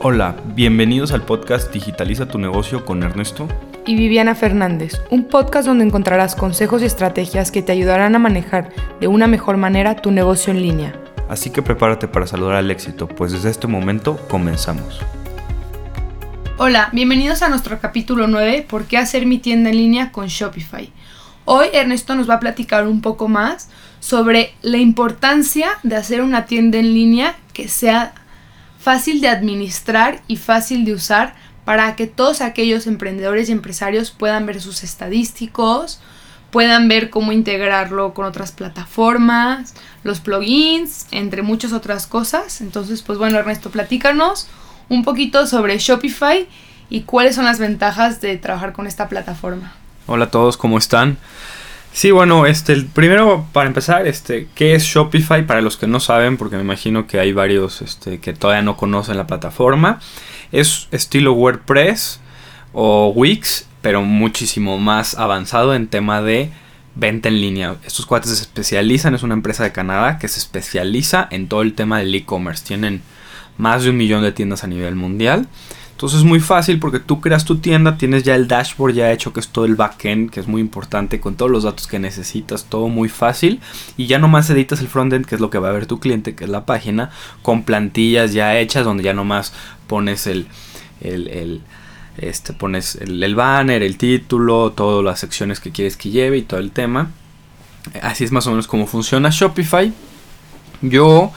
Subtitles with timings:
[0.00, 3.48] Hola, bienvenidos al podcast Digitaliza tu negocio con Ernesto
[3.84, 8.72] y Viviana Fernández, un podcast donde encontrarás consejos y estrategias que te ayudarán a manejar
[9.00, 10.94] de una mejor manera tu negocio en línea.
[11.28, 15.00] Así que prepárate para saludar al éxito, pues desde este momento comenzamos.
[16.58, 20.92] Hola, bienvenidos a nuestro capítulo 9, ¿por qué hacer mi tienda en línea con Shopify?
[21.44, 23.68] Hoy Ernesto nos va a platicar un poco más
[23.98, 28.12] sobre la importancia de hacer una tienda en línea que sea
[28.78, 34.46] fácil de administrar y fácil de usar para que todos aquellos emprendedores y empresarios puedan
[34.46, 36.00] ver sus estadísticos,
[36.50, 42.60] puedan ver cómo integrarlo con otras plataformas, los plugins, entre muchas otras cosas.
[42.62, 44.48] Entonces, pues bueno, Ernesto, platícanos
[44.88, 46.48] un poquito sobre Shopify
[46.88, 49.74] y cuáles son las ventajas de trabajar con esta plataforma.
[50.06, 51.18] Hola a todos, ¿cómo están?
[51.98, 55.44] Sí, bueno, este, primero para empezar, este, ¿qué es Shopify?
[55.48, 58.76] Para los que no saben, porque me imagino que hay varios este, que todavía no
[58.76, 59.98] conocen la plataforma.
[60.52, 62.20] Es estilo WordPress
[62.72, 66.52] o Wix, pero muchísimo más avanzado en tema de
[66.94, 67.74] venta en línea.
[67.84, 71.74] Estos cuates se especializan, es una empresa de Canadá que se especializa en todo el
[71.74, 72.64] tema del e-commerce.
[72.64, 73.02] Tienen
[73.56, 75.48] más de un millón de tiendas a nivel mundial.
[75.98, 79.32] Entonces es muy fácil porque tú creas tu tienda, tienes ya el dashboard ya hecho,
[79.32, 82.66] que es todo el backend, que es muy importante, con todos los datos que necesitas,
[82.66, 83.60] todo muy fácil.
[83.96, 86.36] Y ya nomás editas el frontend, que es lo que va a ver tu cliente,
[86.36, 87.10] que es la página,
[87.42, 89.52] con plantillas ya hechas, donde ya nomás
[89.88, 90.46] pones el,
[91.00, 91.62] el,
[92.16, 96.42] este, pones el, el banner, el título, todas las secciones que quieres que lleve y
[96.42, 97.10] todo el tema.
[98.02, 99.92] Así es más o menos como funciona Shopify.
[100.80, 101.32] Yo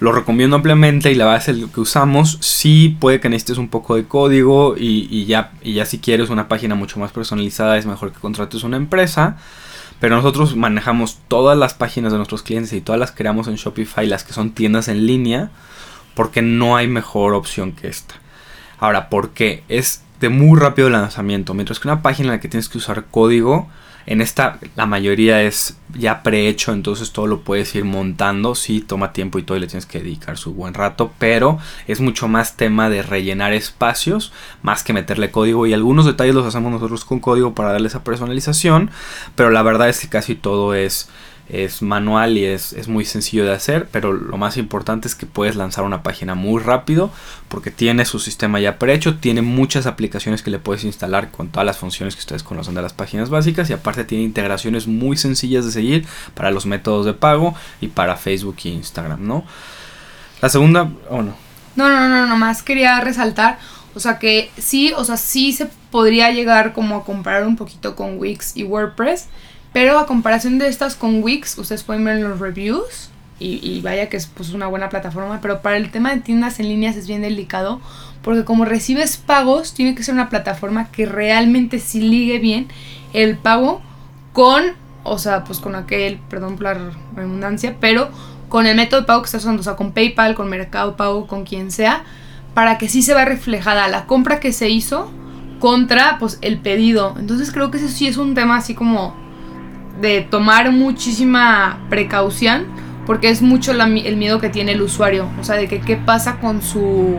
[0.00, 2.38] lo recomiendo ampliamente y la base es lo que usamos.
[2.40, 6.46] Sí puede que necesites un poco de código y, ya, y ya si quieres una
[6.46, 9.36] página mucho más personalizada es mejor que contrates una empresa.
[10.00, 14.06] Pero nosotros manejamos todas las páginas de nuestros clientes y todas las creamos en Shopify,
[14.06, 15.50] las que son tiendas en línea,
[16.14, 18.14] porque no hay mejor opción que esta.
[18.78, 19.64] Ahora, ¿por qué?
[19.68, 21.54] Es de muy rápido lanzamiento.
[21.54, 23.68] Mientras que una página en la que tienes que usar código,
[24.08, 28.54] en esta la mayoría es ya prehecho, entonces todo lo puedes ir montando.
[28.54, 32.00] Sí, toma tiempo y todo y le tienes que dedicar su buen rato, pero es
[32.00, 34.32] mucho más tema de rellenar espacios
[34.62, 38.02] más que meterle código y algunos detalles los hacemos nosotros con código para darle esa
[38.02, 38.90] personalización,
[39.34, 41.10] pero la verdad es que casi todo es
[41.48, 45.24] es manual y es, es, muy sencillo de hacer, pero lo más importante es que
[45.24, 47.10] puedes lanzar una página muy rápido
[47.48, 51.64] porque tiene su sistema ya prehecho, tiene muchas aplicaciones que le puedes instalar con todas
[51.64, 55.64] las funciones que ustedes conocen de las páginas básicas y aparte tiene integraciones muy sencillas
[55.64, 59.44] de seguir para los métodos de pago y para Facebook e Instagram, ¿no?
[60.42, 61.34] La segunda, o no.
[61.76, 63.58] No, no, no, nomás quería resaltar,
[63.94, 67.94] o sea que sí, o sea, sí se podría llegar como a comparar un poquito
[67.94, 69.28] con Wix y WordPress,
[69.72, 73.10] pero a comparación de estas con Wix, ustedes pueden ver los reviews.
[73.40, 75.40] Y, vaya que es pues, una buena plataforma.
[75.40, 77.80] Pero para el tema de tiendas en líneas es bien delicado.
[78.22, 82.66] Porque como recibes pagos, tiene que ser una plataforma que realmente sí ligue bien
[83.12, 83.80] el pago
[84.32, 84.64] con,
[85.04, 88.10] o sea, pues con aquel, perdón por la redundancia, pero
[88.48, 91.26] con el método de pago que estás usando, o sea, con PayPal, con Mercado Pago,
[91.26, 92.04] con quien sea,
[92.54, 95.10] para que sí se vea reflejada la compra que se hizo
[95.60, 97.14] contra, pues, el pedido.
[97.18, 99.14] Entonces creo que eso sí es un tema así como
[100.00, 102.66] de tomar muchísima precaución
[103.06, 106.40] porque es mucho el miedo que tiene el usuario, o sea, de que qué pasa
[106.40, 107.18] con su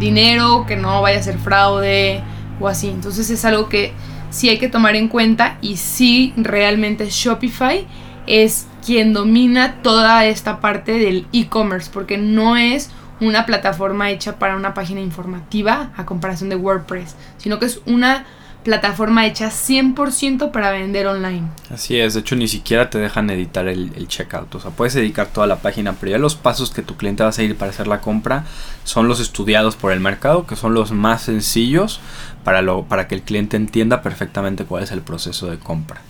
[0.00, 2.22] dinero, que no vaya a ser fraude
[2.60, 2.88] o así.
[2.88, 3.92] Entonces es algo que
[4.30, 7.86] sí hay que tomar en cuenta y sí realmente Shopify
[8.26, 12.90] es quien domina toda esta parte del e-commerce porque no es
[13.20, 18.26] una plataforma hecha para una página informativa a comparación de WordPress, sino que es una
[18.64, 21.48] plataforma hecha 100% para vender online.
[21.70, 25.28] Así es, de hecho ni siquiera te dejan editar el, checkout, o sea, puedes dedicar
[25.28, 27.86] toda la página, pero ya los pasos que tu cliente va a seguir para hacer
[27.86, 28.44] la compra
[28.84, 32.00] son los estudiados por el mercado, que son los más sencillos
[32.44, 36.00] para, lo, para que el cliente entienda perfectamente cuál es el proceso de compra.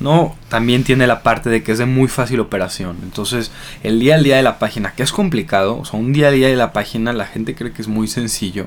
[0.00, 2.96] No, también tiene la parte de que es de muy fácil operación.
[3.02, 3.52] Entonces,
[3.82, 6.34] el día al día de la página, que es complicado, o sea, un día al
[6.34, 8.66] día de la página, la gente cree que es muy sencillo.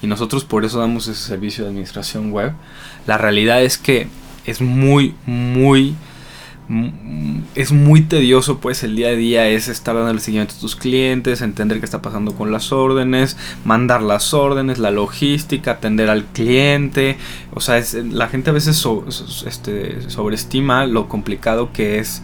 [0.00, 2.52] Y nosotros por eso damos ese servicio de administración web.
[3.06, 4.08] La realidad es que
[4.46, 5.94] es muy, muy
[7.56, 10.76] es muy tedioso pues el día a día es estar dando el seguimiento a tus
[10.76, 16.26] clientes, entender qué está pasando con las órdenes, mandar las órdenes, la logística, atender al
[16.26, 17.16] cliente,
[17.52, 18.86] o sea, la gente a veces
[19.46, 22.22] este, sobreestima lo complicado que es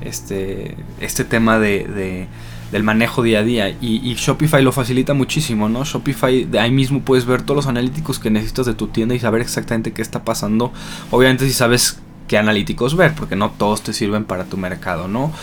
[0.00, 2.28] este, este tema de,
[2.70, 5.84] del manejo día a día y, y, Shopify lo facilita muchísimo, ¿no?
[5.84, 9.18] Shopify de ahí mismo puedes ver todos los analíticos que necesitas de tu tienda y
[9.20, 10.72] saber exactamente qué está pasando.
[11.10, 12.01] Obviamente si sabes
[12.32, 15.34] qué analíticos ver, porque no todos te sirven para tu mercado, ¿no?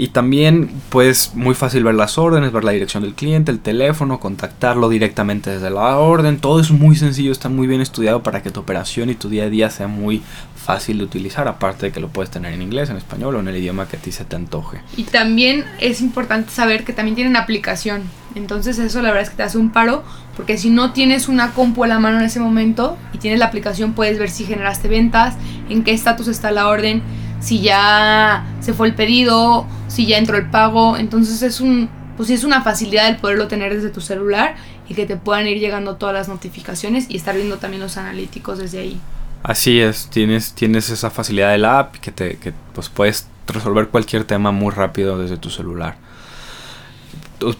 [0.00, 4.18] Y también puedes muy fácil ver las órdenes, ver la dirección del cliente, el teléfono,
[4.18, 6.38] contactarlo directamente desde la orden.
[6.38, 9.44] Todo es muy sencillo, está muy bien estudiado para que tu operación y tu día
[9.44, 10.22] a día sea muy
[10.56, 13.48] fácil de utilizar, aparte de que lo puedes tener en inglés, en español o en
[13.48, 14.80] el idioma que a ti se te antoje.
[14.96, 18.04] Y también es importante saber que también tienen aplicación.
[18.34, 20.02] Entonces eso la verdad es que te hace un paro,
[20.34, 23.44] porque si no tienes una compu a la mano en ese momento y tienes la
[23.44, 25.34] aplicación, puedes ver si generaste ventas,
[25.68, 27.02] en qué estatus está la orden,
[27.40, 30.96] si ya se fue el pedido, si ya entró el pago.
[30.96, 34.54] Entonces es un, pues es una facilidad el poderlo tener desde tu celular
[34.88, 38.58] y que te puedan ir llegando todas las notificaciones y estar viendo también los analíticos
[38.58, 39.00] desde ahí.
[39.42, 43.88] Así es, tienes, tienes esa facilidad de la app que te que, pues puedes resolver
[43.88, 45.96] cualquier tema muy rápido desde tu celular.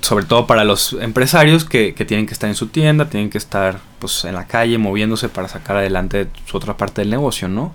[0.02, 3.38] Sobre todo para los empresarios que, que, tienen que estar en su tienda, tienen que
[3.38, 7.72] estar pues, en la calle moviéndose para sacar adelante su otra parte del negocio, ¿no?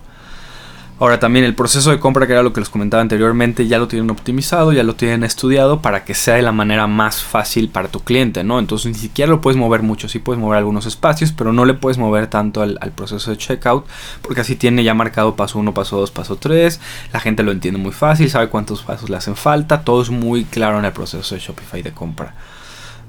[0.97, 3.89] Ahora también el proceso de compra, que era lo que les comentaba anteriormente, ya lo
[3.89, 7.89] tienen optimizado, ya lo tienen estudiado para que sea de la manera más fácil para
[7.89, 8.59] tu cliente, ¿no?
[8.59, 11.74] Entonces ni siquiera lo puedes mover mucho, sí puedes mover algunos espacios, pero no le
[11.74, 13.86] puedes mover tanto al, proceso de checkout,
[14.21, 16.80] porque así tiene ya marcado paso 1, paso 2, paso 3,
[17.12, 20.45] la gente lo entiende muy fácil, sabe cuántos pasos le hacen falta, todo es muy
[20.45, 22.36] claro en el proceso de Shopify de compra,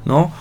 [0.05, 0.33] ¿no?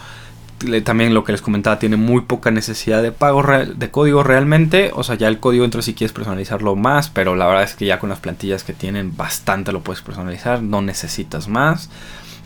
[0.84, 4.92] También lo que les comentaba, tiene muy poca necesidad de pago de código realmente.
[4.94, 7.86] O sea, ya el código entra si quieres personalizarlo más, pero la verdad es que
[7.86, 11.90] ya con las plantillas que tienen bastante lo puedes personalizar, no necesitas más.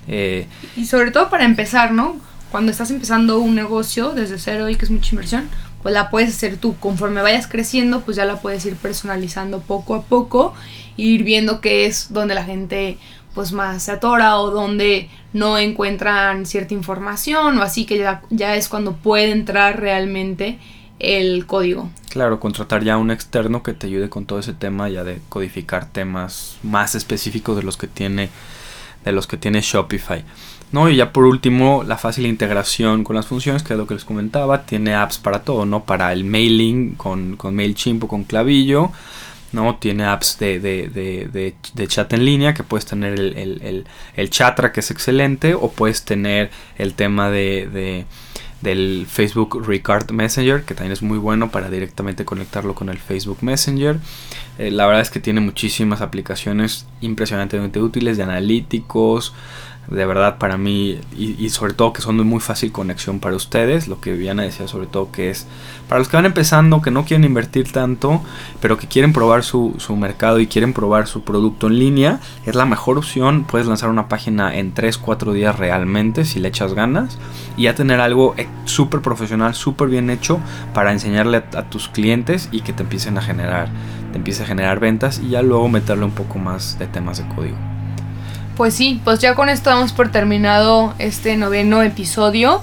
[0.07, 2.17] Eh, y sobre todo para empezar, ¿no?
[2.51, 5.47] Cuando estás empezando un negocio desde cero y que es mucha inversión,
[5.81, 6.75] pues la puedes hacer tú.
[6.79, 10.53] Conforme vayas creciendo, pues ya la puedes ir personalizando poco a poco,
[10.97, 12.97] e ir viendo qué es donde la gente
[13.33, 18.55] pues más se atora o donde no encuentran cierta información o así que ya, ya
[18.55, 20.57] es cuando puede entrar realmente
[20.97, 21.89] el código.
[22.09, 25.85] Claro, contratar ya un externo que te ayude con todo ese tema ya de codificar
[25.85, 28.29] temas más específicos de los que tiene
[29.03, 30.23] de los que tiene Shopify.
[30.71, 30.89] ¿no?
[30.89, 34.05] Y ya por último, la fácil integración con las funciones, que es lo que les
[34.05, 35.83] comentaba, tiene apps para todo, ¿no?
[35.83, 38.91] Para el mailing con, con MailChimp o con Clavillo,
[39.51, 39.77] ¿no?
[39.77, 43.85] Tiene apps de, de, de, chat en línea que puedes tener el, el,
[44.15, 48.05] el, Chatra que es excelente o puedes tener el tema de,
[48.61, 53.39] del Facebook Recard Messenger que también es muy bueno para directamente conectarlo con el Facebook
[53.41, 53.99] Messenger.
[54.59, 59.33] Eh, la verdad es que tiene muchísimas aplicaciones impresionantemente útiles de analíticos,
[59.89, 63.87] de verdad para mí y, sobre todo que son de muy fácil conexión para ustedes
[63.87, 65.47] lo que Viviana decía sobre todo que es
[65.87, 68.21] para los que van empezando que no quieren invertir tanto
[68.61, 72.55] pero que quieren probar su, su mercado y quieren probar su producto en línea es
[72.55, 73.45] la mejor opción.
[73.45, 77.17] Puedes lanzar una página en 3-4 días realmente si le echas ganas
[77.57, 80.39] y ya tener algo eh, súper profesional súper bien hecho
[80.73, 83.69] para enseñarle a tus clientes y que te empiecen a generar
[84.11, 87.27] te empiece a generar ventas y ya luego meterle un poco más de temas de
[87.35, 87.57] código
[88.59, 92.61] pues sí, pues ya con esto damos por terminado este noveno episodio.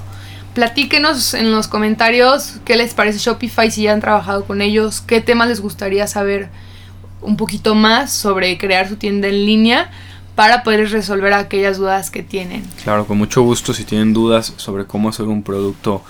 [0.53, 5.21] Platíquenos en los comentarios qué les parece Shopify, si ya han trabajado con ellos, qué
[5.21, 6.49] temas les gustaría saber
[7.19, 9.89] un poquito más sobre crear su tienda en línea
[10.37, 12.63] para poder resolver aquellas dudas que tienen.
[12.83, 16.03] Claro, con mucho gusto si tienen dudas sobre cómo hacer un producto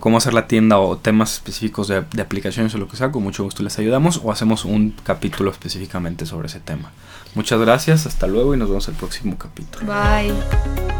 [0.00, 3.22] cómo hacer la tienda o temas específicos de, de, aplicaciones o lo que sea, con
[3.22, 6.90] mucho gusto les ayudamos o hacemos un capítulo específicamente sobre ese tema.
[7.34, 9.86] Muchas gracias, hasta luego y nos vemos el próximo capítulo.
[9.86, 10.99] Bye.